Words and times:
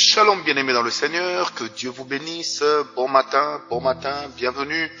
Shalom 0.00 0.44
bien-aimés 0.44 0.74
dans 0.74 0.82
le 0.82 0.92
Seigneur, 0.92 1.54
que 1.54 1.64
Dieu 1.64 1.90
vous 1.90 2.04
bénisse. 2.04 2.62
Bon 2.94 3.08
matin, 3.08 3.60
bon 3.68 3.80
matin, 3.80 4.14
bienvenue 4.36 4.92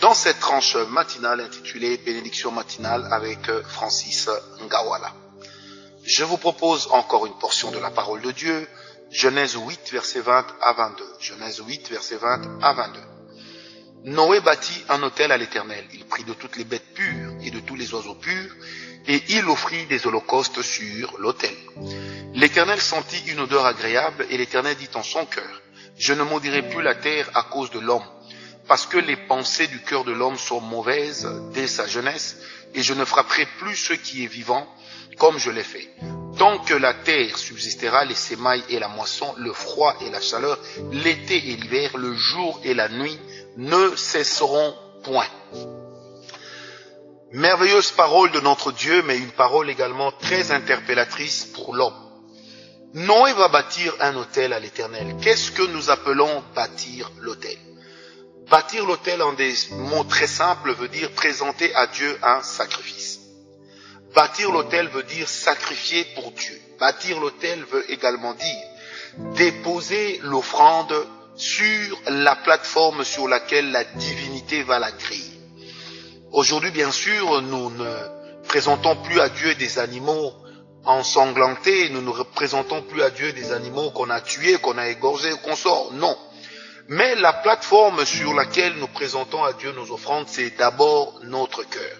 dans 0.00 0.14
cette 0.14 0.38
tranche 0.38 0.76
matinale 0.76 1.40
intitulée 1.40 1.96
Bénédiction 1.96 2.52
matinale 2.52 3.08
avec 3.10 3.50
Francis 3.64 4.30
Ngawala. 4.62 5.12
Je 6.04 6.22
vous 6.22 6.36
propose 6.36 6.86
encore 6.92 7.26
une 7.26 7.36
portion 7.40 7.72
de 7.72 7.80
la 7.80 7.90
parole 7.90 8.22
de 8.22 8.30
Dieu, 8.30 8.68
Genèse 9.10 9.56
8, 9.56 9.90
verset 9.90 10.20
20 10.20 10.46
à 10.60 10.72
22. 10.72 11.04
Genèse 11.18 11.60
8, 11.66 11.90
verset 11.90 12.18
20 12.18 12.62
à 12.62 12.74
22. 12.74 13.00
Noé 14.04 14.38
bâtit 14.38 14.84
un 14.88 15.02
hôtel 15.02 15.32
à 15.32 15.36
l'Éternel. 15.36 15.84
Il 15.92 16.06
prit 16.06 16.22
de 16.22 16.32
toutes 16.32 16.56
les 16.56 16.64
bêtes 16.64 16.94
pures 16.94 17.32
et 17.42 17.50
de 17.50 17.58
tous 17.58 17.74
les 17.74 17.92
oiseaux 17.92 18.14
purs, 18.14 18.54
et 19.08 19.20
il 19.30 19.48
offrit 19.48 19.86
des 19.86 20.06
holocaustes 20.06 20.62
sur 20.62 21.18
l'autel. 21.18 21.54
L'Éternel 22.38 22.80
sentit 22.80 23.32
une 23.32 23.40
odeur 23.40 23.66
agréable, 23.66 24.24
et 24.30 24.38
l'Éternel 24.38 24.76
dit 24.76 24.88
en 24.94 25.02
son 25.02 25.26
cœur, 25.26 25.60
Je 25.98 26.12
ne 26.12 26.22
maudirai 26.22 26.62
plus 26.62 26.82
la 26.82 26.94
terre 26.94 27.28
à 27.34 27.42
cause 27.42 27.72
de 27.72 27.80
l'homme, 27.80 28.06
parce 28.68 28.86
que 28.86 28.96
les 28.96 29.16
pensées 29.16 29.66
du 29.66 29.80
cœur 29.82 30.04
de 30.04 30.12
l'homme 30.12 30.38
sont 30.38 30.60
mauvaises 30.60 31.28
dès 31.52 31.66
sa 31.66 31.88
jeunesse, 31.88 32.36
et 32.74 32.82
je 32.84 32.94
ne 32.94 33.04
frapperai 33.04 33.44
plus 33.58 33.74
ce 33.74 33.92
qui 33.92 34.22
est 34.22 34.28
vivant, 34.28 34.72
comme 35.18 35.36
je 35.36 35.50
l'ai 35.50 35.64
fait. 35.64 35.90
Tant 36.38 36.60
que 36.60 36.74
la 36.74 36.94
terre 36.94 37.36
subsistera, 37.36 38.04
les 38.04 38.14
sémailles 38.14 38.62
et 38.68 38.78
la 38.78 38.86
moisson, 38.86 39.34
le 39.36 39.52
froid 39.52 39.96
et 40.06 40.10
la 40.10 40.20
chaleur, 40.20 40.60
l'été 40.92 41.38
et 41.38 41.56
l'hiver, 41.56 41.96
le 41.96 42.14
jour 42.14 42.60
et 42.62 42.72
la 42.72 42.88
nuit 42.88 43.18
ne 43.56 43.96
cesseront 43.96 44.76
point. 45.02 45.26
Merveilleuse 47.32 47.90
parole 47.90 48.30
de 48.30 48.38
notre 48.38 48.70
Dieu, 48.70 49.02
mais 49.02 49.18
une 49.18 49.32
parole 49.32 49.68
également 49.70 50.12
très 50.12 50.52
interpellatrice 50.52 51.44
pour 51.44 51.74
l'homme. 51.74 52.07
Noé 52.94 53.32
va 53.34 53.48
bâtir 53.48 53.94
un 54.00 54.16
hôtel 54.16 54.52
à 54.52 54.60
l'éternel. 54.60 55.16
Qu'est-ce 55.20 55.52
que 55.52 55.62
nous 55.62 55.90
appelons 55.90 56.42
bâtir 56.54 57.10
l'hôtel? 57.20 57.56
Bâtir 58.50 58.86
l'hôtel 58.86 59.20
en 59.22 59.34
des 59.34 59.52
mots 59.72 60.04
très 60.04 60.26
simples 60.26 60.72
veut 60.72 60.88
dire 60.88 61.10
présenter 61.10 61.74
à 61.74 61.86
Dieu 61.86 62.18
un 62.22 62.42
sacrifice. 62.42 63.20
Bâtir 64.14 64.50
l'hôtel 64.50 64.88
veut 64.88 65.02
dire 65.02 65.28
sacrifier 65.28 66.06
pour 66.14 66.32
Dieu. 66.32 66.58
Bâtir 66.80 67.20
l'hôtel 67.20 67.62
veut 67.70 67.90
également 67.90 68.32
dire 68.32 68.64
déposer 69.36 70.20
l'offrande 70.22 70.94
sur 71.36 72.00
la 72.06 72.36
plateforme 72.36 73.04
sur 73.04 73.28
laquelle 73.28 73.70
la 73.70 73.84
divinité 73.84 74.62
va 74.62 74.78
la 74.78 74.92
créer. 74.92 75.38
Aujourd'hui, 76.32 76.70
bien 76.70 76.90
sûr, 76.90 77.42
nous 77.42 77.70
ne 77.70 78.44
présentons 78.48 78.96
plus 78.96 79.20
à 79.20 79.28
Dieu 79.28 79.54
des 79.54 79.78
animaux 79.78 80.32
ensanglantés, 80.88 81.90
nous 81.90 82.00
ne 82.00 82.08
représentons 82.08 82.80
plus 82.80 83.02
à 83.02 83.10
Dieu 83.10 83.32
des 83.32 83.52
animaux 83.52 83.90
qu'on 83.90 84.08
a 84.08 84.22
tués, 84.22 84.56
qu'on 84.56 84.78
a 84.78 84.88
égorgés, 84.88 85.34
qu'on 85.44 85.54
sort. 85.54 85.92
Non. 85.92 86.16
Mais 86.88 87.14
la 87.16 87.34
plateforme 87.34 88.06
sur 88.06 88.32
laquelle 88.32 88.72
nous 88.78 88.88
présentons 88.88 89.44
à 89.44 89.52
Dieu 89.52 89.70
nos 89.72 89.92
offrandes, 89.92 90.26
c'est 90.28 90.56
d'abord 90.56 91.20
notre 91.24 91.62
cœur. 91.64 91.96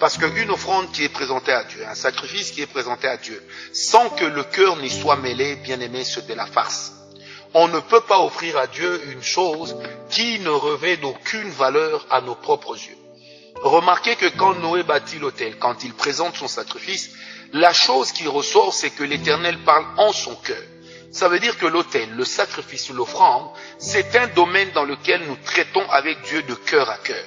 Parce 0.00 0.18
qu'une 0.18 0.50
offrande 0.50 0.90
qui 0.90 1.04
est 1.04 1.08
présentée 1.08 1.52
à 1.52 1.62
Dieu, 1.62 1.84
un 1.88 1.94
sacrifice 1.94 2.50
qui 2.50 2.62
est 2.62 2.66
présenté 2.66 3.06
à 3.06 3.16
Dieu, 3.16 3.40
sans 3.72 4.10
que 4.10 4.24
le 4.24 4.42
cœur 4.42 4.76
n'y 4.78 4.90
soit 4.90 5.16
mêlé, 5.16 5.54
bien 5.54 5.80
aimé, 5.80 6.02
c'est 6.04 6.26
de 6.26 6.34
la 6.34 6.46
farce. 6.46 6.92
On 7.54 7.68
ne 7.68 7.78
peut 7.78 8.00
pas 8.00 8.20
offrir 8.20 8.58
à 8.58 8.66
Dieu 8.66 9.00
une 9.12 9.22
chose 9.22 9.76
qui 10.10 10.40
ne 10.40 10.50
revêt 10.50 10.96
d'aucune 10.96 11.50
valeur 11.50 12.04
à 12.10 12.20
nos 12.20 12.34
propres 12.34 12.76
yeux. 12.76 12.98
Remarquez 13.62 14.16
que 14.16 14.28
quand 14.36 14.54
Noé 14.54 14.82
bâtit 14.82 15.18
l'autel, 15.18 15.56
quand 15.58 15.82
il 15.82 15.92
présente 15.94 16.36
son 16.36 16.46
sacrifice, 16.46 17.10
la 17.52 17.72
chose 17.72 18.12
qui 18.12 18.26
ressort, 18.26 18.74
c'est 18.74 18.90
que 18.90 19.04
l'Éternel 19.04 19.58
parle 19.64 19.86
en 19.96 20.12
son 20.12 20.34
cœur. 20.36 20.62
Ça 21.10 21.28
veut 21.28 21.38
dire 21.40 21.56
que 21.58 21.66
l'autel, 21.66 22.08
le 22.14 22.24
sacrifice, 22.24 22.90
l'offrande, 22.90 23.48
c'est 23.78 24.14
un 24.16 24.26
domaine 24.28 24.70
dans 24.72 24.84
lequel 24.84 25.22
nous 25.26 25.36
traitons 25.44 25.88
avec 25.90 26.20
Dieu 26.22 26.42
de 26.42 26.54
cœur 26.54 26.90
à 26.90 26.98
cœur. 26.98 27.24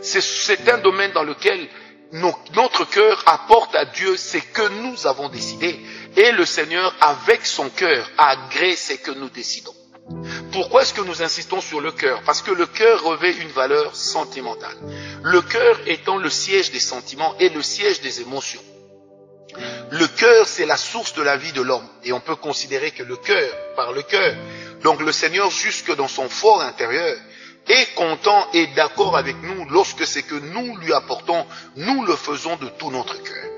C'est 0.00 0.68
un 0.68 0.78
domaine 0.78 1.12
dans 1.12 1.22
lequel 1.22 1.68
notre 2.12 2.84
cœur 2.88 3.22
apporte 3.26 3.74
à 3.74 3.84
Dieu 3.84 4.16
ce 4.16 4.38
que 4.38 4.68
nous 4.82 5.06
avons 5.06 5.28
décidé. 5.28 5.78
Et 6.16 6.32
le 6.32 6.44
Seigneur, 6.44 6.94
avec 7.00 7.44
son 7.46 7.68
cœur, 7.70 8.10
agrée 8.18 8.76
ce 8.76 8.94
que 8.94 9.10
nous 9.12 9.28
décidons. 9.30 9.74
Pourquoi 10.50 10.82
est-ce 10.82 10.92
que 10.94 11.00
nous 11.00 11.22
insistons 11.22 11.60
sur 11.60 11.80
le 11.80 11.92
cœur? 11.92 12.22
Parce 12.24 12.42
que 12.42 12.50
le 12.50 12.66
cœur 12.66 13.02
revêt 13.04 13.32
une 13.32 13.48
valeur 13.48 13.94
sentimentale. 13.94 14.76
Le 15.22 15.40
cœur 15.42 15.80
étant 15.86 16.16
le 16.16 16.28
siège 16.28 16.70
des 16.70 16.80
sentiments 16.80 17.34
et 17.38 17.48
le 17.50 17.62
siège 17.62 18.00
des 18.00 18.20
émotions. 18.20 18.60
Le 19.94 20.06
cœur, 20.06 20.48
c'est 20.48 20.64
la 20.64 20.78
source 20.78 21.12
de 21.12 21.20
la 21.20 21.36
vie 21.36 21.52
de 21.52 21.60
l'homme. 21.60 21.86
Et 22.02 22.14
on 22.14 22.20
peut 22.20 22.34
considérer 22.34 22.92
que 22.92 23.02
le 23.02 23.14
cœur, 23.14 23.52
par 23.76 23.92
le 23.92 24.00
cœur, 24.00 24.34
donc 24.82 25.02
le 25.02 25.12
Seigneur, 25.12 25.50
jusque 25.50 25.94
dans 25.94 26.08
son 26.08 26.30
fort 26.30 26.62
intérieur, 26.62 27.14
est 27.68 27.94
content 27.94 28.48
et 28.54 28.68
d'accord 28.68 29.18
avec 29.18 29.36
nous 29.42 29.68
lorsque 29.68 30.06
c'est 30.06 30.22
que 30.22 30.34
nous 30.34 30.78
lui 30.78 30.94
apportons, 30.94 31.44
nous 31.76 32.06
le 32.06 32.16
faisons 32.16 32.56
de 32.56 32.68
tout 32.78 32.90
notre 32.90 33.22
cœur. 33.22 33.50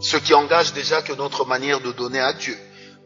Ce 0.00 0.16
qui 0.16 0.34
engage 0.34 0.72
déjà 0.72 1.02
que 1.02 1.14
notre 1.14 1.46
manière 1.46 1.80
de 1.80 1.90
donner 1.90 2.20
à 2.20 2.32
Dieu 2.32 2.56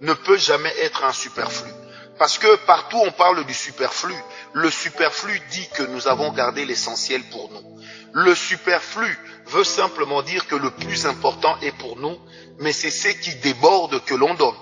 ne 0.03 0.13
peut 0.13 0.37
jamais 0.37 0.75
être 0.83 1.03
un 1.03 1.15
superflu. 1.15 1.71
Parce 2.19 2.37
que 2.37 2.57
partout 2.67 2.99
on 3.03 3.11
parle 3.11 3.47
du 3.47 3.55
superflu, 3.55 4.15
le 4.53 4.71
superflu 4.71 5.41
dit 5.51 5.69
que 5.75 5.83
nous 5.83 6.09
avons 6.09 6.31
gardé 6.31 6.67
l'essentiel 6.67 7.23
pour 7.31 7.51
nous. 7.51 7.76
Le 8.19 8.35
superflu 8.35 9.15
veut 9.49 9.63
simplement 9.63 10.23
dire 10.23 10.47
que 10.47 10.55
le 10.55 10.71
plus 10.71 11.05
important 11.05 11.55
est 11.61 11.77
pour 11.77 11.99
nous, 11.99 12.17
mais 12.61 12.73
c'est 12.73 12.91
ce 12.91 13.09
qui 13.09 13.35
déborde 13.35 14.03
que 14.07 14.15
l'on 14.15 14.33
donne. 14.33 14.55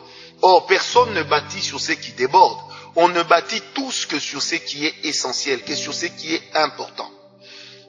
Or, 0.42 0.66
personne 0.66 1.14
ne 1.14 1.22
bâtit 1.22 1.62
sur 1.62 1.78
ce 1.78 1.92
qui 1.92 2.10
déborde. 2.14 2.58
On 2.96 3.06
ne 3.06 3.22
bâtit 3.22 3.62
tous 3.72 4.06
que 4.06 4.18
sur 4.18 4.42
ce 4.42 4.56
qui 4.56 4.86
est 4.86 4.94
essentiel, 5.04 5.62
que 5.62 5.76
sur 5.76 5.94
ce 5.94 6.06
qui 6.06 6.34
est 6.34 6.42
important. 6.54 7.08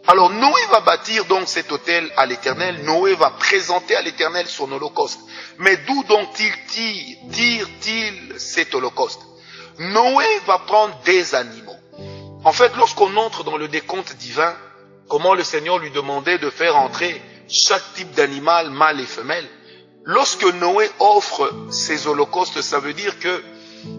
Alors 0.05 0.29
Noé 0.29 0.61
va 0.69 0.81
bâtir 0.81 1.25
donc 1.25 1.47
cet 1.47 1.71
hôtel 1.71 2.13
à 2.15 2.27
l'éternel, 2.27 2.83
Noé 2.83 3.15
va 3.15 3.31
présenter 3.31 3.95
à 3.95 4.03
l'éternel 4.03 4.45
son 4.47 4.71
holocauste. 4.71 5.19
Mais 5.57 5.77
d'où 5.77 6.03
donc 6.03 6.29
il 6.39 6.53
tire-t-il 7.31 8.39
cet 8.39 8.75
holocauste? 8.75 9.21
Noé 9.79 10.27
va 10.45 10.59
prendre 10.59 10.95
des 11.05 11.33
animaux. 11.33 11.79
En 12.43 12.53
fait, 12.53 12.71
lorsqu'on 12.75 13.17
entre 13.17 13.43
dans 13.43 13.57
le 13.57 13.67
décompte 13.67 14.15
divin, 14.17 14.55
comment 15.07 15.33
le 15.33 15.43
Seigneur 15.43 15.79
lui 15.79 15.91
demandait 15.91 16.37
de 16.37 16.49
faire 16.49 16.75
entrer 16.75 17.21
chaque 17.47 17.93
type 17.93 18.11
d'animal, 18.13 18.69
mâle 18.69 18.99
et 18.99 19.05
femelle, 19.05 19.47
lorsque 20.03 20.45
Noé 20.55 20.89
offre 20.99 21.51
ses 21.69 22.07
holocaustes, 22.07 22.61
ça 22.61 22.79
veut 22.79 22.93
dire 22.93 23.19
que 23.19 23.43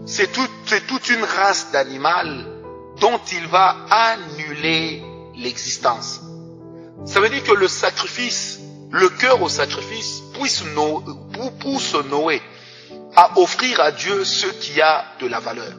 c'est 0.06 0.33
toute 0.33 1.09
une 1.11 1.25
race 1.25 1.71
d'animal 1.72 2.47
dont 3.00 3.21
il 3.33 3.47
va 3.49 3.77
annuler 3.91 5.03
l'existence. 5.37 6.21
Ça 7.05 7.21
veut 7.21 7.28
dire 7.28 7.45
que 7.45 7.53
le 7.53 7.69
sacrifice, 7.69 8.59
le 8.91 9.09
cœur 9.09 9.43
au 9.43 9.49
sacrifice, 9.49 10.22
pousse, 10.34 10.65
Noé 12.11 12.43
à 13.15 13.39
offrir 13.39 13.81
à 13.81 13.93
Dieu 13.93 14.25
ce 14.25 14.47
qui 14.47 14.81
a 14.81 15.05
de 15.21 15.27
la 15.27 15.41
valeur. 15.41 15.72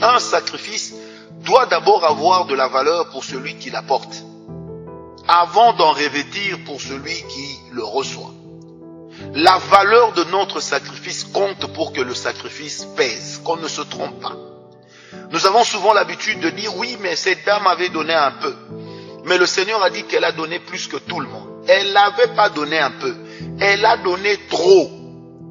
Un 0.00 0.18
sacrifice 0.18 0.94
doit 1.44 1.66
d'abord 1.66 2.04
avoir 2.04 2.46
de 2.46 2.54
la 2.54 2.68
valeur 2.68 3.08
pour 3.10 3.24
celui 3.24 3.56
qui 3.56 3.70
l'apporte, 3.70 4.24
avant 5.28 5.72
d'en 5.74 5.92
revêtir 5.92 6.58
pour 6.64 6.80
celui 6.80 7.14
qui 7.28 7.58
le 7.72 7.84
reçoit. 7.84 8.32
La 9.34 9.58
valeur 9.58 10.12
de 10.12 10.24
notre 10.24 10.60
sacrifice 10.60 11.24
compte 11.24 11.72
pour 11.72 11.92
que 11.92 12.00
le 12.00 12.14
sacrifice 12.14 12.86
pèse, 12.96 13.40
qu'on 13.44 13.56
ne 13.56 13.68
se 13.68 13.82
trompe 13.82 14.20
pas. 14.20 14.36
Nous 15.30 15.46
avons 15.46 15.64
souvent 15.64 15.92
l'habitude 15.92 16.40
de 16.40 16.50
dire 16.50 16.76
oui, 16.76 16.96
mais 17.00 17.16
cette 17.16 17.44
dame 17.44 17.66
avait 17.66 17.88
donné 17.88 18.14
un 18.14 18.32
peu. 18.32 18.54
Mais 19.24 19.38
le 19.38 19.46
Seigneur 19.46 19.82
a 19.82 19.90
dit 19.90 20.04
qu'elle 20.04 20.24
a 20.24 20.32
donné 20.32 20.58
plus 20.58 20.86
que 20.86 20.96
tout 20.96 21.20
le 21.20 21.28
monde. 21.28 21.48
Elle 21.66 21.92
n'avait 21.92 22.34
pas 22.34 22.50
donné 22.50 22.78
un 22.78 22.90
peu. 22.90 23.14
Elle 23.60 23.84
a 23.84 23.96
donné 23.98 24.38
trop. 24.50 24.90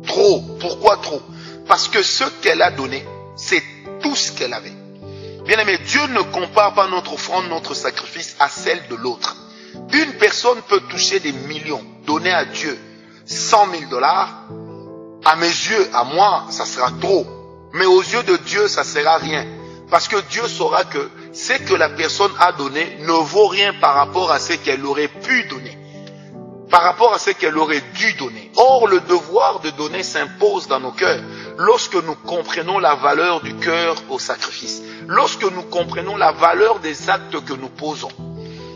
Trop. 0.05 0.41
Pourquoi 0.59 0.97
trop? 0.97 1.21
Parce 1.67 1.87
que 1.87 2.03
ce 2.03 2.23
qu'elle 2.41 2.61
a 2.61 2.71
donné, 2.71 3.05
c'est 3.35 3.63
tout 4.01 4.15
ce 4.15 4.31
qu'elle 4.31 4.53
avait. 4.53 4.82
Bien 5.45 5.59
aimé, 5.59 5.77
Dieu 5.85 6.07
ne 6.07 6.21
compare 6.21 6.73
pas 6.73 6.87
notre 6.87 7.13
offrande, 7.13 7.49
notre 7.49 7.73
sacrifice 7.73 8.37
à 8.39 8.47
celle 8.47 8.87
de 8.87 8.95
l'autre. 8.95 9.35
Une 9.91 10.13
personne 10.13 10.61
peut 10.69 10.79
toucher 10.89 11.19
des 11.19 11.33
millions, 11.33 11.83
donner 12.05 12.31
à 12.31 12.45
Dieu 12.45 12.79
100 13.25 13.71
000 13.71 13.89
dollars. 13.89 14.29
À 15.25 15.35
mes 15.35 15.47
yeux, 15.47 15.89
à 15.93 16.05
moi, 16.05 16.45
ça 16.49 16.65
sera 16.65 16.91
trop. 17.01 17.25
Mais 17.73 17.85
aux 17.85 18.01
yeux 18.01 18.23
de 18.23 18.37
Dieu, 18.37 18.67
ça 18.69 18.85
sera 18.85 19.17
rien. 19.17 19.45
Parce 19.89 20.07
que 20.07 20.19
Dieu 20.29 20.47
saura 20.47 20.85
que 20.85 21.09
ce 21.33 21.53
que 21.53 21.73
la 21.73 21.89
personne 21.89 22.31
a 22.39 22.53
donné 22.53 22.97
ne 23.01 23.11
vaut 23.11 23.47
rien 23.47 23.73
par 23.73 23.95
rapport 23.95 24.31
à 24.31 24.39
ce 24.39 24.53
qu'elle 24.53 24.85
aurait 24.85 25.09
pu 25.09 25.43
donner. 25.43 25.77
Par 26.69 26.83
rapport 26.83 27.13
à 27.13 27.19
ce 27.19 27.31
qu'elle 27.31 27.57
aurait 27.57 27.83
dû 27.93 28.13
donner. 28.13 28.49
Or, 28.55 28.87
le 28.87 29.01
devoir 29.01 29.59
de 29.59 29.69
donner 29.71 30.03
s'impose 30.03 30.67
dans 30.67 30.79
nos 30.79 30.91
cœurs 30.91 31.21
lorsque 31.57 31.95
nous 31.95 32.15
comprenons 32.15 32.79
la 32.79 32.95
valeur 32.95 33.41
du 33.41 33.55
cœur 33.57 33.95
au 34.09 34.19
sacrifice. 34.19 34.81
Lorsque 35.07 35.43
nous 35.43 35.63
comprenons 35.63 36.17
la 36.17 36.31
valeur 36.31 36.79
des 36.79 37.09
actes 37.09 37.43
que 37.43 37.53
nous 37.53 37.69
posons. 37.69 38.11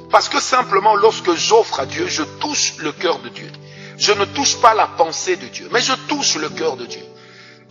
Parce 0.10 0.30
que 0.30 0.40
simplement, 0.40 0.96
lorsque 0.96 1.34
j'offre 1.34 1.80
à 1.80 1.86
Dieu, 1.86 2.08
je 2.08 2.24
touche 2.24 2.76
le 2.80 2.92
cœur 2.92 3.20
de 3.20 3.30
Dieu. 3.30 3.52
Je 3.98 4.14
ne 4.14 4.26
touche 4.26 4.58
pas 4.62 4.74
la 4.74 4.88
pensée 4.88 5.36
de 5.36 5.48
Dieu, 5.48 5.70
mais 5.72 5.82
je 5.82 5.94
touche 6.08 6.36
le 6.36 6.50
cœur 6.50 6.78
de 6.78 6.86
Dieu. 6.86 7.02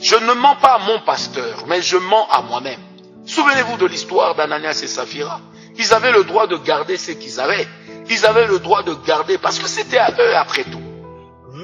Je 0.01 0.17
ne 0.17 0.33
mens 0.35 0.57
pas 0.57 0.75
à 0.75 0.79
mon 0.79 1.01
pasteur, 1.01 1.65
mais 1.69 1.81
je 1.81 1.97
mens 1.97 2.29
à 2.29 2.43
moi-même. 2.43 2.81
Souvenez-vous 3.25 3.77
de 3.77 3.87
l'histoire 3.87 4.35
d'Ananias 4.35 4.81
et 4.83 4.87
Saphira. 4.87 5.41
Ils 5.79 5.93
avaient 5.95 6.13
le 6.13 6.25
droit 6.25 6.47
de 6.47 6.57
garder 6.57 6.97
ce 6.97 7.13
qu'ils 7.13 7.41
avaient. 7.41 7.67
Ils 8.09 8.27
avaient 8.27 8.47
le 8.47 8.59
droit 8.59 8.83
de 8.83 8.95
garder 9.07 9.39
parce 9.39 9.59
que 9.59 9.69
c'était 9.69 9.99
à 9.99 10.11
eux 10.11 10.37
après 10.37 10.65
tout. 10.65 10.83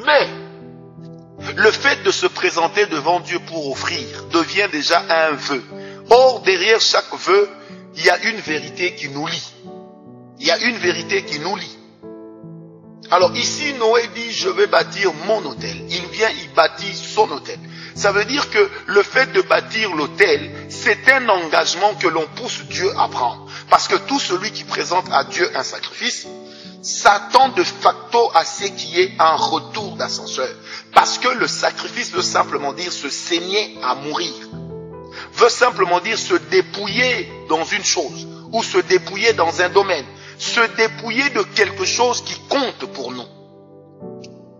Mais 0.05 0.29
le 1.57 1.71
fait 1.71 2.03
de 2.03 2.11
se 2.11 2.27
présenter 2.27 2.87
devant 2.87 3.21
Dieu 3.21 3.39
pour 3.41 3.71
offrir 3.71 4.25
devient 4.33 4.69
déjà 4.71 5.03
un 5.09 5.33
vœu. 5.33 5.63
Or, 6.11 6.41
derrière 6.43 6.81
chaque 6.81 7.15
vœu, 7.15 7.49
il 7.97 8.05
y 8.05 8.11
a 8.11 8.19
une 8.25 8.41
vérité 8.41 8.95
qui 8.95 9.09
nous 9.09 9.27
lie. 9.27 9.53
Il 10.41 10.47
y 10.47 10.51
a 10.51 10.59
une 10.59 10.77
vérité 10.77 11.25
qui 11.25 11.39
nous 11.39 11.57
lie. 11.57 11.79
Alors 13.11 13.37
ici, 13.37 13.75
Noé 13.75 14.09
dit, 14.15 14.33
je 14.33 14.49
vais 14.49 14.67
bâtir 14.67 15.13
mon 15.27 15.45
hôtel. 15.45 15.77
Il 15.91 16.07
vient, 16.07 16.31
il 16.31 16.53
bâtit 16.55 16.95
son 16.95 17.31
hôtel. 17.31 17.59
Ça 17.95 18.11
veut 18.11 18.25
dire 18.25 18.49
que 18.51 18.71
le 18.87 19.03
fait 19.03 19.31
de 19.33 19.43
bâtir 19.43 19.95
l'hôtel, 19.95 20.51
c'est 20.71 21.11
un 21.13 21.29
engagement 21.29 21.95
que 21.95 22.09
l'on 22.09 22.27
pousse 22.37 22.63
Dieu 22.71 22.91
à 22.99 23.09
prendre. 23.09 23.47
Parce 23.69 23.87
que 23.87 23.97
tout 23.97 24.19
celui 24.19 24.51
qui 24.51 24.65
présente 24.65 25.05
à 25.13 25.25
Dieu 25.25 25.51
un 25.55 25.63
sacrifice 25.63 26.27
s'attend 26.81 27.51
de 27.51 27.63
facto 27.63 28.31
à 28.35 28.45
ce 28.45 28.65
qui 28.65 28.99
est 28.99 29.13
un 29.19 29.37
retour 29.37 29.97
d'ascenseur. 29.97 30.49
Parce 30.95 31.19
que 31.19 31.29
le 31.29 31.47
sacrifice 31.47 32.13
veut 32.13 32.23
simplement 32.23 32.73
dire 32.73 32.93
se 32.93 33.11
saigner 33.11 33.79
à 33.83 33.95
mourir. 33.95 34.33
Veut 35.35 35.49
simplement 35.49 36.01
dire 36.01 36.19
se 36.19 36.35
dépouiller 36.35 37.31
dans 37.49 37.65
une 37.65 37.85
chose 37.85 38.27
ou 38.53 38.63
se 38.63 38.79
dépouiller 38.79 39.33
dans 39.33 39.61
un 39.61 39.69
domaine. 39.69 40.07
Se 40.39 40.61
dépouiller 40.77 41.31
de 41.31 41.43
quelque 41.43 41.85
chose 41.85 42.23
qui 42.23 42.35
compte 42.49 42.87
pour 42.93 43.13
nous. 43.13 43.27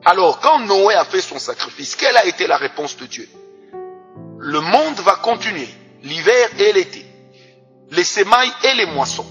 Alors, 0.05 0.41
quand 0.41 0.59
Noé 0.61 0.95
a 0.95 1.05
fait 1.05 1.21
son 1.21 1.39
sacrifice, 1.39 1.95
quelle 1.97 2.17
a 2.17 2.27
été 2.27 2.47
la 2.47 2.57
réponse 2.57 2.97
de 2.97 3.07
Dieu? 3.07 3.29
Le 4.39 4.61
monde 4.61 4.99
va 5.05 5.15
continuer, 5.17 5.69
l'hiver 6.03 6.49
et 6.59 6.73
l'été, 6.73 7.07
les 7.93 8.03
semailles 8.03 8.53
et 8.65 8.75
les 8.75 8.87
moissons, 8.87 9.27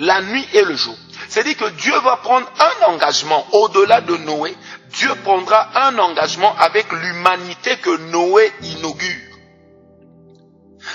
la 0.00 0.20
nuit 0.22 0.46
et 0.52 0.62
le 0.62 0.74
jour. 0.74 0.96
C'est-à-dire 1.28 1.56
que 1.56 1.70
Dieu 1.70 1.96
va 2.00 2.16
prendre 2.16 2.50
un 2.58 2.92
engagement 2.92 3.46
au-delà 3.52 4.00
de 4.00 4.16
Noé. 4.16 4.56
Dieu 4.90 5.14
prendra 5.22 5.86
un 5.86 5.96
engagement 5.98 6.54
avec 6.58 6.90
l'humanité 6.90 7.76
que 7.76 7.96
Noé 8.10 8.52
inaugure. 8.62 9.25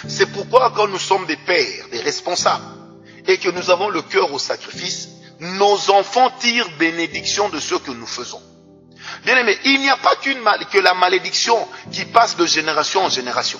C'est 0.08 0.28
pourquoi 0.32 0.72
quand 0.76 0.88
nous 0.88 1.00
sommes 1.00 1.26
des 1.26 1.38
pères, 1.38 1.88
des 1.92 2.00
responsables, 2.02 2.64
et 3.28 3.38
que 3.38 3.50
nous 3.50 3.70
avons 3.70 3.90
le 3.90 4.02
cœur 4.02 4.32
au 4.34 4.40
sacrifice, 4.40 5.10
nos 5.40 5.90
enfants 5.92 6.32
tirent 6.40 6.70
bénédiction 6.78 7.50
de 7.50 7.60
ce 7.60 7.76
que 7.76 7.92
nous 7.92 8.08
faisons. 8.08 8.42
Bien 9.26 9.38
aimé, 9.38 9.58
il 9.66 9.80
n'y 9.82 9.90
a 9.90 9.98
pas 9.98 10.16
que 10.16 10.80
la 10.80 10.94
malédiction 10.94 11.68
qui 11.92 12.06
passe 12.06 12.38
de 12.38 12.46
génération 12.46 13.04
en 13.06 13.10
génération. 13.10 13.60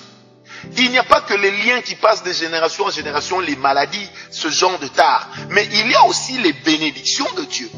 Il 0.76 0.90
n'y 0.90 0.98
a 0.98 1.02
pas 1.04 1.20
que 1.20 1.34
les 1.34 1.50
liens 1.50 1.80
qui 1.82 1.96
passent 1.96 2.22
de 2.22 2.32
génération 2.32 2.84
en 2.86 2.90
génération, 2.90 3.40
les 3.40 3.56
maladies, 3.56 4.08
ce 4.30 4.48
genre 4.48 4.78
de 4.78 4.86
tard. 4.88 5.28
Mais 5.50 5.66
il 5.72 5.90
y 5.90 5.94
a 5.94 6.04
aussi 6.06 6.38
les 6.38 6.52
bénédictions 6.52 7.26
de 7.36 7.42
Dieu 7.44 7.68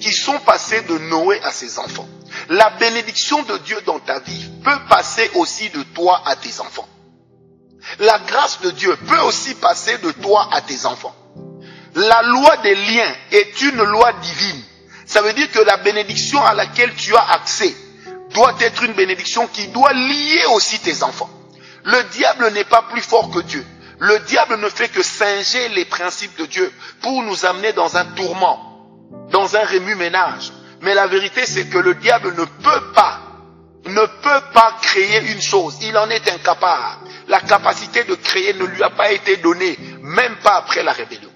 qui 0.00 0.12
sont 0.12 0.38
passées 0.40 0.80
de 0.82 0.96
Noé 0.98 1.38
à 1.42 1.50
ses 1.52 1.78
enfants. 1.78 2.08
La 2.48 2.70
bénédiction 2.70 3.42
de 3.42 3.58
Dieu 3.58 3.78
dans 3.84 3.98
ta 3.98 4.20
vie 4.20 4.48
peut 4.64 4.78
passer 4.88 5.30
aussi 5.34 5.68
de 5.70 5.82
toi 5.82 6.22
à 6.24 6.36
tes 6.36 6.60
enfants. 6.60 6.88
La 7.98 8.18
grâce 8.20 8.60
de 8.60 8.70
Dieu 8.70 8.96
peut 9.08 9.20
aussi 9.20 9.54
passer 9.54 9.98
de 9.98 10.10
toi 10.12 10.48
à 10.52 10.60
tes 10.60 10.86
enfants. 10.86 11.14
La 11.94 12.22
loi 12.22 12.56
des 12.58 12.74
liens 12.74 13.14
est 13.32 13.60
une 13.62 13.82
loi 13.82 14.12
divine. 14.14 14.62
Ça 15.06 15.22
veut 15.22 15.32
dire 15.32 15.50
que 15.50 15.58
la 15.60 15.76
bénédiction 15.78 16.44
à 16.44 16.54
laquelle 16.54 16.94
tu 16.94 17.14
as 17.16 17.32
accès 17.32 17.74
doit 18.32 18.54
être 18.60 18.84
une 18.84 18.92
bénédiction 18.92 19.46
qui 19.48 19.68
doit 19.68 19.92
lier 19.92 20.44
aussi 20.54 20.78
tes 20.78 21.02
enfants. 21.02 21.30
Le 21.84 22.02
diable 22.12 22.50
n'est 22.52 22.64
pas 22.64 22.82
plus 22.90 23.00
fort 23.00 23.30
que 23.30 23.40
Dieu. 23.40 23.64
Le 23.98 24.18
diable 24.20 24.56
ne 24.58 24.68
fait 24.68 24.88
que 24.88 25.02
singer 25.02 25.68
les 25.70 25.84
principes 25.84 26.38
de 26.38 26.46
Dieu 26.46 26.72
pour 27.02 27.22
nous 27.22 27.44
amener 27.44 27.72
dans 27.72 27.96
un 27.96 28.04
tourment, 28.04 28.88
dans 29.30 29.56
un 29.56 29.64
remue-ménage. 29.64 30.52
Mais 30.80 30.94
la 30.94 31.06
vérité, 31.06 31.44
c'est 31.44 31.66
que 31.66 31.78
le 31.78 31.94
diable 31.94 32.34
ne 32.36 32.44
peut 32.44 32.92
pas, 32.94 33.20
ne 33.86 34.06
peut 34.22 34.44
pas 34.52 34.74
créer 34.82 35.32
une 35.32 35.40
chose. 35.40 35.78
Il 35.82 35.96
en 35.96 36.08
est 36.10 36.28
incapable. 36.28 37.08
La 37.28 37.40
capacité 37.40 38.04
de 38.04 38.14
créer 38.14 38.54
ne 38.54 38.64
lui 38.64 38.82
a 38.82 38.90
pas 38.90 39.12
été 39.12 39.36
donnée, 39.38 39.78
même 40.00 40.36
pas 40.42 40.56
après 40.56 40.82
la 40.82 40.92
rébellion. 40.92 41.30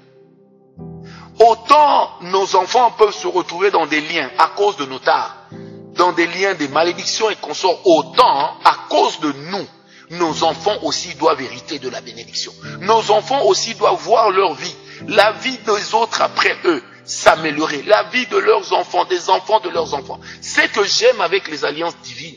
Autant 1.40 2.10
nos 2.22 2.54
enfants 2.56 2.92
peuvent 2.92 3.14
se 3.14 3.26
retrouver 3.26 3.70
dans 3.70 3.86
des 3.86 4.00
liens 4.00 4.30
à 4.38 4.48
cause 4.48 4.76
de 4.76 4.86
nos 4.86 5.00
tares, 5.00 5.48
dans 5.94 6.12
des 6.12 6.26
liens 6.26 6.54
de 6.54 6.66
malédiction 6.68 7.28
et 7.30 7.36
consorts, 7.36 7.80
autant 7.86 8.56
à 8.64 8.76
cause 8.88 9.18
de 9.20 9.32
nous, 9.50 9.66
nos 10.10 10.44
enfants 10.44 10.76
aussi 10.82 11.14
doivent 11.14 11.40
hériter 11.40 11.78
de 11.78 11.88
la 11.88 12.00
bénédiction. 12.00 12.52
Nos 12.80 13.10
enfants 13.10 13.42
aussi 13.46 13.74
doivent 13.74 14.00
voir 14.00 14.30
leur 14.30 14.54
vie, 14.54 14.76
la 15.08 15.32
vie 15.32 15.58
des 15.58 15.94
autres 15.94 16.22
après 16.22 16.56
eux 16.66 16.82
s'améliorer, 17.04 17.82
la 17.82 18.04
vie 18.04 18.26
de 18.26 18.36
leurs 18.38 18.72
enfants, 18.72 19.04
des 19.04 19.30
enfants 19.30 19.60
de 19.60 19.68
leurs 19.68 19.94
enfants. 19.94 20.20
Ce 20.40 20.60
que 20.72 20.84
j'aime 20.84 21.20
avec 21.20 21.48
les 21.48 21.64
alliances 21.64 21.96
divines, 22.02 22.36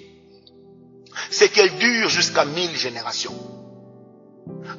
c'est 1.29 1.49
qu'elles 1.49 1.77
durent 1.77 2.09
jusqu'à 2.09 2.45
mille 2.45 2.75
générations. 2.75 3.35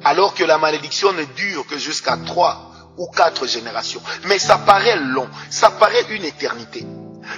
Alors 0.03 0.33
que 0.33 0.43
la 0.43 0.57
malédiction 0.57 1.11
ne 1.13 1.23
dure 1.23 1.65
que 1.67 1.77
jusqu'à 1.77 2.17
trois 2.17 2.71
ou 2.97 3.07
quatre 3.07 3.47
générations. 3.47 4.01
Mais 4.25 4.39
ça 4.39 4.57
paraît 4.57 4.97
long, 4.97 5.27
ça 5.49 5.71
paraît 5.71 6.05
une 6.09 6.25
éternité. 6.25 6.85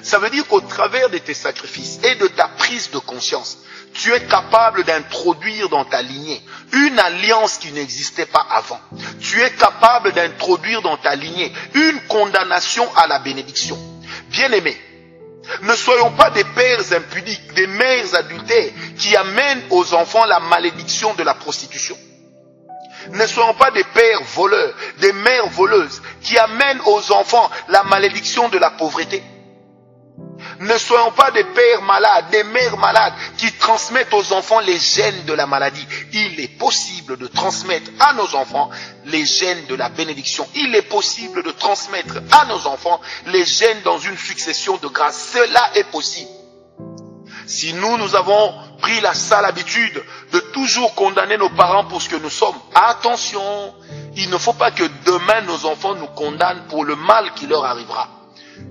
Ça 0.03 0.19
veut 0.19 0.29
dire 0.29 0.47
qu'au 0.47 0.61
travers 0.61 1.09
de 1.09 1.17
tes 1.17 1.33
sacrifices 1.33 1.99
et 2.03 2.15
de 2.15 2.27
ta 2.27 2.47
prise 2.47 2.91
de 2.91 2.97
conscience, 2.99 3.57
tu 3.93 4.13
es 4.13 4.21
capable 4.25 4.83
d'introduire 4.83 5.69
dans 5.69 5.85
ta 5.85 6.01
lignée 6.01 6.41
une 6.73 6.97
alliance 6.99 7.57
qui 7.57 7.71
n'existait 7.71 8.25
pas 8.25 8.45
avant. 8.49 8.79
Tu 9.19 9.41
es 9.41 9.51
capable 9.51 10.13
d'introduire 10.13 10.81
dans 10.81 10.97
ta 10.97 11.15
lignée 11.15 11.51
une 11.73 11.99
condamnation 12.07 12.87
à 12.95 13.07
la 13.07 13.19
bénédiction. 13.19 13.77
Bien-aimé, 14.29 14.77
ne 15.63 15.75
soyons 15.75 16.11
pas 16.11 16.29
des 16.29 16.43
pères 16.43 16.93
impudiques, 16.93 17.53
des 17.53 17.67
mères 17.67 18.15
adultères 18.15 18.71
qui 18.97 19.15
amènent 19.15 19.63
aux 19.71 19.93
enfants 19.93 20.25
la 20.25 20.39
malédiction 20.39 21.13
de 21.15 21.23
la 21.23 21.33
prostitution. 21.33 21.97
Ne 23.09 23.25
soyons 23.25 23.55
pas 23.55 23.71
des 23.71 23.83
pères 23.83 24.21
voleurs, 24.35 24.73
des 24.99 25.11
mères 25.11 25.47
voleuses 25.49 26.01
qui 26.21 26.37
amènent 26.37 26.81
aux 26.85 27.11
enfants 27.11 27.49
la 27.67 27.83
malédiction 27.83 28.47
de 28.49 28.57
la 28.59 28.69
pauvreté. 28.71 29.23
Ne 30.61 30.77
soyons 30.77 31.09
pas 31.11 31.31
des 31.31 31.43
pères 31.43 31.81
malades, 31.81 32.29
des 32.29 32.43
mères 32.43 32.77
malades 32.77 33.13
qui 33.37 33.51
transmettent 33.53 34.13
aux 34.13 34.31
enfants 34.31 34.59
les 34.59 34.77
gènes 34.77 35.25
de 35.25 35.33
la 35.33 35.47
maladie. 35.47 35.87
Il 36.13 36.39
est 36.39 36.55
possible 36.59 37.17
de 37.17 37.25
transmettre 37.25 37.89
à 37.99 38.13
nos 38.13 38.35
enfants 38.35 38.69
les 39.05 39.25
gènes 39.25 39.65
de 39.65 39.73
la 39.73 39.89
bénédiction. 39.89 40.47
Il 40.53 40.75
est 40.75 40.83
possible 40.83 41.41
de 41.41 41.49
transmettre 41.49 42.17
à 42.31 42.45
nos 42.45 42.67
enfants 42.67 43.01
les 43.25 43.43
gènes 43.43 43.81
dans 43.81 43.97
une 43.97 44.15
succession 44.19 44.77
de 44.77 44.87
grâce. 44.87 45.31
Cela 45.33 45.71
est 45.73 45.85
possible. 45.85 46.29
Si 47.47 47.73
nous, 47.73 47.97
nous 47.97 48.15
avons 48.15 48.53
pris 48.81 49.01
la 49.01 49.15
sale 49.15 49.45
habitude 49.45 50.03
de 50.31 50.39
toujours 50.53 50.93
condamner 50.93 51.37
nos 51.37 51.49
parents 51.49 51.85
pour 51.85 52.03
ce 52.03 52.09
que 52.09 52.17
nous 52.17 52.29
sommes, 52.29 52.55
attention, 52.75 53.73
il 54.15 54.29
ne 54.29 54.37
faut 54.37 54.53
pas 54.53 54.69
que 54.69 54.83
demain 55.07 55.41
nos 55.41 55.65
enfants 55.65 55.95
nous 55.95 56.05
condamnent 56.07 56.67
pour 56.69 56.85
le 56.85 56.95
mal 56.95 57.33
qui 57.33 57.47
leur 57.47 57.65
arrivera. 57.65 58.20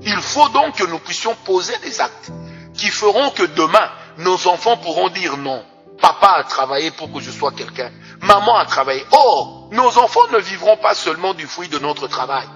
Il 0.03 0.17
faut 0.17 0.49
donc 0.51 0.77
que 0.77 0.85
nous 0.85 0.99
puissions 0.99 1.35
poser 1.45 1.77
des 1.83 2.01
actes 2.01 2.31
qui 2.75 2.89
feront 2.89 3.31
que 3.31 3.43
demain, 3.43 3.91
nos 4.19 4.47
enfants 4.49 4.77
pourront 4.77 5.09
dire 5.11 5.37
non. 5.37 5.65
Papa 6.01 6.37
a 6.39 6.45
travaillé 6.45 6.91
pour 6.91 7.13
que 7.13 7.21
je 7.21 7.31
sois 7.31 7.53
quelqu'un. 7.53 7.91
Maman 8.23 8.57
a 8.57 8.65
travaillé. 8.65 9.05
Or, 9.13 9.69
nos 9.73 9.99
enfants 9.99 10.27
ne 10.33 10.39
vivront 10.39 10.77
pas 10.79 10.95
seulement 10.95 11.35
du 11.35 11.47
fruit 11.47 11.69
de 11.69 11.79
notre 11.79 12.07
travail. 12.07 12.47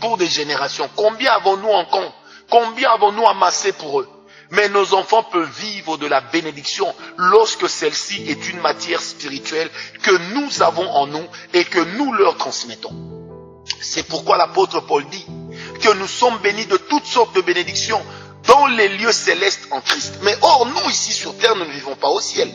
Pour 0.00 0.16
des 0.16 0.26
générations. 0.26 0.88
Combien 0.94 1.32
avons-nous 1.32 1.68
en 1.68 1.86
Combien 2.50 2.90
avons-nous 2.92 3.26
amassé 3.26 3.72
pour 3.72 4.00
eux? 4.00 4.08
Mais 4.50 4.68
nos 4.68 4.94
enfants 4.94 5.24
peuvent 5.24 5.50
vivre 5.58 5.96
de 5.96 6.06
la 6.06 6.20
bénédiction 6.20 6.94
lorsque 7.16 7.68
celle-ci 7.68 8.22
est 8.28 8.48
une 8.48 8.60
matière 8.60 9.00
spirituelle 9.00 9.70
que 10.02 10.34
nous 10.34 10.62
avons 10.62 10.88
en 10.88 11.06
nous 11.06 11.24
et 11.52 11.64
que 11.64 11.80
nous 11.96 12.12
leur 12.12 12.36
transmettons. 12.36 12.92
C'est 13.80 14.06
pourquoi 14.06 14.36
l'apôtre 14.36 14.80
Paul 14.80 15.04
dit, 15.06 15.26
que 15.84 15.92
nous 15.92 16.08
sommes 16.08 16.38
bénis 16.38 16.64
de 16.64 16.78
toutes 16.78 17.04
sortes 17.04 17.34
de 17.36 17.42
bénédictions 17.42 18.00
dans 18.46 18.66
les 18.68 18.88
lieux 18.88 19.12
célestes 19.12 19.68
en 19.70 19.82
Christ. 19.82 20.14
Mais 20.22 20.34
or, 20.40 20.66
nous 20.66 20.90
ici 20.90 21.12
sur 21.12 21.36
terre, 21.36 21.54
nous 21.56 21.66
ne 21.66 21.70
vivons 21.72 21.94
pas 21.94 22.08
au 22.08 22.20
ciel. 22.20 22.48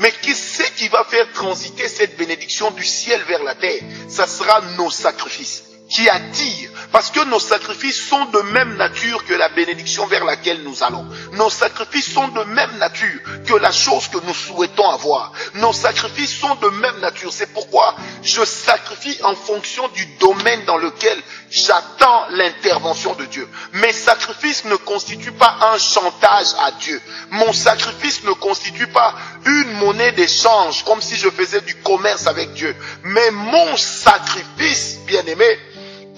Mais 0.00 0.12
qui 0.22 0.34
c'est 0.34 0.74
qui 0.74 0.88
va 0.88 1.04
faire 1.04 1.30
transiter 1.32 1.86
cette 1.86 2.16
bénédiction 2.16 2.70
du 2.72 2.84
ciel 2.84 3.20
vers 3.28 3.42
la 3.44 3.54
terre? 3.54 3.80
Ça 4.08 4.26
sera 4.26 4.60
nos 4.76 4.90
sacrifices 4.90 5.69
qui 5.90 6.08
attire. 6.08 6.70
Parce 6.92 7.10
que 7.10 7.24
nos 7.26 7.38
sacrifices 7.38 8.00
sont 8.08 8.24
de 8.26 8.38
même 8.52 8.76
nature 8.76 9.24
que 9.24 9.34
la 9.34 9.48
bénédiction 9.50 10.06
vers 10.06 10.24
laquelle 10.24 10.62
nous 10.62 10.82
allons. 10.82 11.06
Nos 11.32 11.50
sacrifices 11.50 12.12
sont 12.12 12.28
de 12.28 12.42
même 12.44 12.78
nature 12.78 13.20
que 13.46 13.54
la 13.54 13.70
chose 13.70 14.08
que 14.08 14.18
nous 14.26 14.34
souhaitons 14.34 14.88
avoir. 14.88 15.32
Nos 15.54 15.72
sacrifices 15.72 16.36
sont 16.36 16.54
de 16.56 16.68
même 16.68 16.98
nature. 17.00 17.32
C'est 17.32 17.52
pourquoi 17.52 17.94
je 18.22 18.44
sacrifie 18.44 19.18
en 19.22 19.34
fonction 19.34 19.86
du 19.88 20.04
domaine 20.18 20.64
dans 20.64 20.78
lequel 20.78 21.20
j'attends 21.50 22.26
l'intervention 22.30 23.14
de 23.14 23.24
Dieu. 23.26 23.48
Mes 23.74 23.92
sacrifices 23.92 24.64
ne 24.64 24.76
constituent 24.76 25.32
pas 25.32 25.56
un 25.72 25.78
chantage 25.78 26.48
à 26.60 26.72
Dieu. 26.72 27.00
Mon 27.30 27.52
sacrifice 27.52 28.24
ne 28.24 28.32
constitue 28.32 28.86
pas 28.88 29.14
une 29.44 29.72
monnaie 29.74 30.12
d'échange 30.12 30.84
comme 30.84 31.00
si 31.00 31.16
je 31.16 31.28
faisais 31.30 31.60
du 31.60 31.74
commerce 31.76 32.26
avec 32.26 32.52
Dieu. 32.54 32.74
Mais 33.04 33.30
mon 33.30 33.76
sacrifice, 33.76 34.98
bien 35.06 35.24
aimé, 35.26 35.58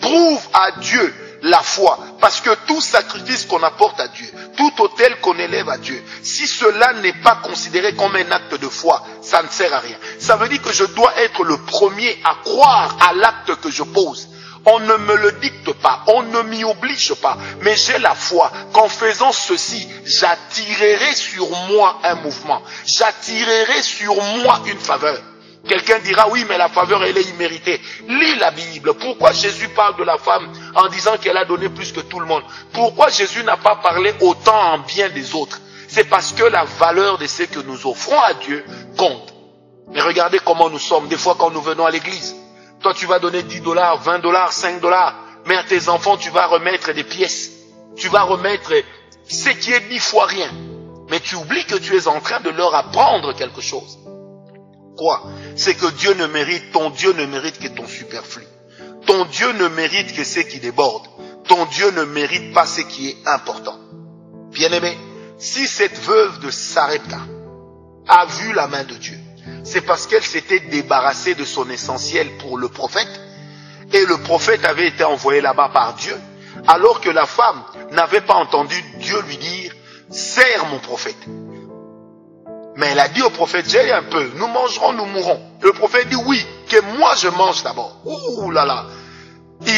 prouve 0.03 0.43
à 0.53 0.73
Dieu 0.81 1.15
la 1.43 1.61
foi. 1.61 1.99
Parce 2.21 2.41
que 2.41 2.51
tout 2.67 2.81
sacrifice 2.81 3.47
qu'on 3.47 3.63
apporte 3.63 3.99
à 4.01 4.09
Dieu, 4.09 4.27
tout 4.57 4.83
autel 4.83 5.17
qu'on 5.21 5.39
élève 5.39 5.69
à 5.69 5.79
Dieu, 5.79 6.03
si 6.23 6.47
cela 6.47 6.93
n'est 6.95 7.21
pas 7.23 7.37
considéré 7.43 7.95
comme 7.95 8.15
un 8.17 8.31
acte 8.31 8.61
de 8.61 8.69
foi, 8.69 9.03
ça 9.23 9.43
ne 9.43 9.49
sert 9.49 9.73
à 9.75 9.79
rien. 9.81 9.97
Ça 10.19 10.37
veut 10.37 10.49
dire 10.49 10.63
que 10.63 10.73
je 10.73 10.85
dois 10.85 11.13
être 11.19 11.45
le 11.45 11.57
premier 11.57 12.19
à 12.25 12.37
croire 12.45 12.97
à 13.09 13.15
l'acte 13.15 13.55
que 13.61 13.71
je 13.71 13.83
pose. 13.83 14.29
On 14.65 14.79
ne 14.79 14.97
me 14.97 15.17
le 15.17 15.33
dicte 15.41 15.73
pas, 15.73 16.05
on 16.07 16.23
ne 16.23 16.43
m'y 16.43 16.63
oblige 16.63 17.15
pas, 17.15 17.37
mais 17.63 17.75
j'ai 17.75 17.99
la 17.99 18.15
foi 18.15 18.53
qu'en 18.73 18.89
faisant 18.89 19.33
ceci, 19.33 19.89
j'attirerai 20.05 21.15
sur 21.17 21.51
moi 21.69 21.99
un 22.05 22.15
mouvement, 22.15 22.63
j'attirerai 22.87 23.83
sur 23.83 24.15
moi 24.45 24.61
une 24.67 24.79
faveur. 24.79 25.19
Quelqu'un 25.69 26.00
dira 26.00 26.28
oui, 26.28 26.45
mais 26.49 26.59
la 26.59 26.69
faveur, 26.69 27.04
elle 27.04 27.16
est 27.16 27.31
imméritée. 27.31 27.81
Lis 28.09 28.37
la 28.37 28.50
Bible. 28.50 28.95
Pourquoi 28.95 29.33
Jésus 29.33 29.69
parle 29.69 29.97
de 29.97 30.02
la 30.02 30.19
femme 30.19 30.52
en 30.75 30.88
disant 30.88 31.16
qu'elle 31.19 31.37
a 31.37 31.45
donné 31.45 31.69
plus 31.69 31.92
que 31.92 32.00
tout 32.00 32.19
le 32.19 32.26
monde? 32.26 32.42
Pourquoi 32.73 33.11
Jésus 33.11 33.45
n'a 33.45 33.57
pas 33.57 33.76
parlé 33.76 34.12
autant 34.21 34.75
en 34.75 34.78
bien 34.78 35.09
des 35.09 35.35
autres? 35.35 35.61
C'est 35.88 36.04
parce 36.04 36.33
que 36.33 36.45
la 36.45 36.64
valeur 36.64 37.19
de 37.19 37.26
ce 37.26 37.45
que 37.45 37.61
nous 37.61 37.87
offrons 37.87 38.21
à 38.21 38.35
Dieu 38.35 38.64
compte. 38.97 39.35
Mais 39.92 40.00
regardez 40.00 40.40
comment 40.45 40.71
nous 40.71 40.78
sommes 40.78 41.07
des 41.09 41.19
fois 41.19 41.37
quand 41.38 41.50
nous 41.50 41.61
venons 41.61 41.85
à 41.85 41.90
l'église. 41.90 42.35
Toi, 42.81 42.95
tu 42.95 43.07
vas 43.07 43.19
donner 43.19 43.42
10 43.42 43.61
dollars, 43.61 43.99
20 43.99 44.19
dollars, 44.19 44.52
5 44.52 44.81
dollars. 44.81 45.14
Mais 45.47 45.57
à 45.57 45.64
tes 45.64 45.88
enfants, 45.88 46.16
tu 46.16 46.31
vas 46.31 46.47
remettre 46.47 46.92
des 46.92 47.04
pièces. 47.04 47.50
Tu 47.97 48.09
vas 48.09 48.23
remettre 48.23 48.73
ce 49.28 49.50
qui 49.50 49.73
est 49.73 49.88
dix 49.88 49.99
fois 49.99 50.26
rien. 50.26 50.50
Mais 51.11 51.21
tu 51.21 51.37
oublies 51.37 51.64
que 51.66 51.76
tu 51.76 51.97
es 51.97 52.09
en 52.09 52.21
train 52.21 52.40
de 52.40 52.50
leur 52.50 52.75
apprendre 52.75 53.35
quelque 53.35 53.61
chose. 53.61 53.99
Quoi? 54.97 55.23
C'est 55.57 55.75
que 55.75 55.91
Dieu 55.93 56.15
ne 56.15 56.27
mérite, 56.27 56.73
ton 56.73 56.91
Dieu 56.91 57.13
ne 57.13 57.27
mérite 57.27 57.59
que 57.59 57.69
ton 57.69 57.87
superflu. 57.87 58.45
Ton 59.07 59.25
Dieu 59.27 59.53
ne 59.53 59.69
mérite 59.69 60.15
que 60.15 60.25
ce 60.25 60.41
qui 60.41 60.61
déborde. 60.61 61.07
Ton 61.47 61.67
Dieu 61.67 61.91
ne 61.91 62.05
mérite 62.05 62.53
pas 62.55 62.67
ce 62.67 62.81
qui 62.81 63.09
est 63.09 63.17
important. 63.27 63.79
Bien-aimé, 64.53 64.97
si 65.39 65.67
cette 65.67 65.99
veuve 65.99 66.39
de 66.41 66.51
Sarepta 66.51 67.21
a 68.09 68.27
vu 68.27 68.53
la 68.53 68.69
main 68.69 68.85
de 68.85 68.95
Dieu, 68.95 69.19
c'est 69.65 69.81
parce 69.81 70.07
qu'elle 70.07 70.23
s'était 70.23 70.61
débarrassée 70.61 71.35
de 71.35 71.45
son 71.45 71.69
essentiel 71.71 72.29
pour 72.39 72.59
le 72.59 72.69
prophète, 72.69 73.21
et 73.93 74.05
le 74.07 74.17
prophète 74.19 74.65
avait 74.65 74.89
été 74.89 75.05
envoyé 75.05 75.41
là-bas 75.41 75.71
par 75.73 75.95
Dieu, 75.95 76.17
alors 76.67 77.01
que 77.01 77.11
la 77.11 77.27
femme 77.27 77.63
n'avait 77.91 78.21
pas 78.21 78.35
entendu 78.35 78.81
Dieu 78.99 79.21
lui 79.23 79.37
dire, 79.37 79.73
serre 80.11 80.67
mon 80.67 80.79
prophète. 80.79 81.17
Mais 82.83 82.89
elle 82.89 82.99
a 82.99 83.07
dit 83.07 83.23
au 83.23 83.31
prophète, 83.31 83.71
j'ai 83.71 83.93
un 83.93 84.03
peu, 84.03 84.33
nous 84.35 84.49
mangerons, 84.49 84.93
nous 84.95 85.05
mourrons. 85.05 85.41
Le 85.61 85.73
prophète 85.73 86.09
dit, 86.09 86.17
oui, 86.17 86.45
que 86.69 86.81
moi 86.99 87.15
je 87.17 87.29
mange 87.29 87.62
d'abord. 87.62 87.97
Ouh 88.05 88.51
là 88.51 88.65
là. 88.65 88.87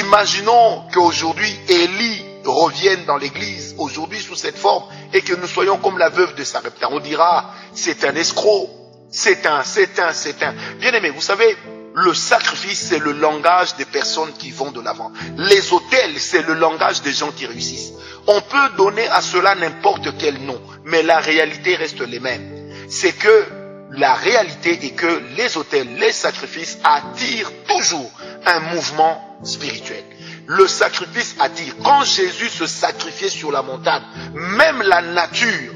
Imaginons 0.00 0.84
qu'aujourd'hui 0.90 1.54
Élie 1.68 2.25
revienne 2.46 3.04
dans 3.04 3.18
l'église, 3.18 3.75
aujourd'hui 3.76 4.23
sous 4.23 4.37
cette 4.37 4.56
forme, 4.56 4.84
et 5.12 5.20
que 5.20 5.34
nous 5.34 5.46
soyons 5.46 5.76
comme 5.76 5.99
la 5.99 6.08
veuve 6.08 6.34
de 6.34 6.44
Sarepta. 6.44 6.88
On 6.92 6.99
dira, 6.99 7.50
c'est 7.75 8.06
un 8.06 8.14
escroc, 8.14 8.70
c'est 9.11 9.44
un, 9.44 9.62
c'est 9.64 9.99
un, 9.99 10.14
c'est 10.14 10.42
un. 10.42 10.54
Bien 10.80 10.92
aimé, 10.94 11.11
vous 11.11 11.20
savez, 11.20 11.58
le 11.94 12.14
sacrifice, 12.14 12.87
c'est 12.88 13.00
le 13.00 13.12
langage 13.12 13.76
des 13.76 13.84
personnes 13.84 14.32
qui 14.38 14.50
vont 14.50 14.70
de 14.70 14.80
l'avant. 14.80 15.12
Les 15.37 15.75
hôtels, 15.75 16.18
c'est 16.18 16.46
le 16.46 16.54
langage 16.54 17.02
des 17.02 17.12
gens 17.12 17.32
qui 17.32 17.44
réussissent. 17.44 17.92
On 18.26 18.40
peut 18.40 18.70
donner 18.78 19.06
à 19.08 19.20
cela 19.20 19.54
n'importe 19.56 20.16
quel 20.18 20.38
nom, 20.38 20.58
mais 20.87 21.02
la 21.02 21.18
réalité 21.18 21.76
reste 21.76 22.00
les 22.00 22.18
mêmes 22.18 22.53
c'est 22.88 23.12
que 23.12 23.46
la 23.90 24.14
réalité 24.14 24.72
est 24.86 24.90
que 24.94 25.22
les 25.36 25.56
hôtels, 25.56 25.96
les 25.98 26.12
sacrifices 26.12 26.78
attirent 26.82 27.52
toujours 27.68 28.10
un 28.46 28.60
mouvement 28.74 29.38
spirituel. 29.44 30.02
Le 30.46 30.66
sacrifice 30.66 31.36
attire. 31.40 31.74
Quand 31.82 32.04
Jésus 32.04 32.48
se 32.48 32.66
sacrifiait 32.66 33.28
sur 33.28 33.50
la 33.52 33.62
montagne, 33.62 34.02
même 34.34 34.82
la 34.82 35.00
nature, 35.00 35.72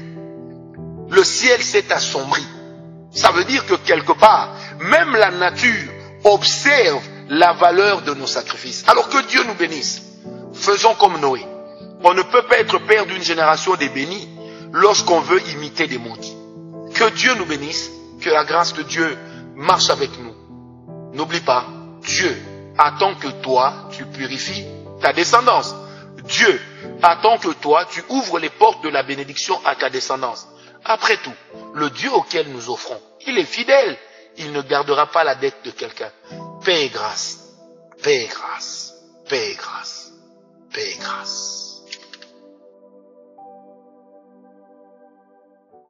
le 1.09 1.23
ciel 1.23 1.61
s'est 1.63 1.91
assombri. 1.91 2.45
Ça 3.11 3.31
veut 3.31 3.45
dire 3.45 3.65
que 3.65 3.75
quelque 3.75 4.11
part, 4.11 4.53
même 4.79 5.15
la 5.15 5.31
nature 5.31 5.91
observe 6.23 7.03
la 7.29 7.53
valeur 7.53 8.01
de 8.01 8.13
nos 8.13 8.27
sacrifices. 8.27 8.83
Alors 8.87 9.09
que 9.09 9.25
Dieu 9.27 9.43
nous 9.45 9.55
bénisse. 9.55 10.01
Faisons 10.53 10.93
comme 10.95 11.19
Noé. 11.19 11.45
On 12.03 12.13
ne 12.13 12.21
peut 12.21 12.43
pas 12.43 12.59
être 12.59 12.79
père 12.79 13.05
d'une 13.05 13.23
génération 13.23 13.75
des 13.75 13.89
bénis 13.89 14.29
lorsqu'on 14.71 15.19
veut 15.19 15.41
imiter 15.49 15.87
des 15.87 15.97
maudits. 15.97 16.35
Que 16.99 17.09
Dieu 17.11 17.33
nous 17.35 17.45
bénisse, 17.45 17.91
que 18.19 18.29
la 18.29 18.43
grâce 18.43 18.73
de 18.73 18.83
Dieu 18.83 19.17
marche 19.55 19.89
avec 19.89 20.09
nous. 20.19 20.35
N'oublie 21.13 21.39
pas, 21.39 21.65
Dieu 22.01 22.37
attend 22.77 23.15
que 23.15 23.29
toi, 23.41 23.87
tu 23.93 24.05
purifies 24.05 24.65
ta 24.99 25.13
descendance. 25.13 25.73
Dieu 26.25 26.61
attend 27.01 27.37
que 27.37 27.53
toi, 27.53 27.85
tu 27.85 28.03
ouvres 28.09 28.37
les 28.37 28.49
portes 28.49 28.83
de 28.83 28.89
la 28.89 29.03
bénédiction 29.03 29.57
à 29.65 29.75
ta 29.75 29.89
descendance. 29.89 30.49
Après 30.83 31.15
tout, 31.15 31.31
le 31.73 31.89
Dieu 31.89 32.11
auquel 32.11 32.49
nous 32.49 32.69
offrons, 32.69 32.99
il 33.25 33.37
est 33.37 33.45
fidèle. 33.45 33.97
Il 34.35 34.51
ne 34.51 34.61
gardera 34.61 35.07
pas 35.07 35.23
la 35.23 35.35
dette 35.35 35.63
de 35.63 35.71
quelqu'un. 35.71 36.11
Paix 36.65 36.87
et 36.87 36.89
grâce. 36.89 37.39
Paix 38.03 38.25
et 38.25 38.27
grâce. 38.27 38.93
Paix 39.29 39.51
et 39.51 39.55
grâce. 39.55 40.11
Paix 40.73 40.91
et 40.91 40.97
grâce. 40.97 41.58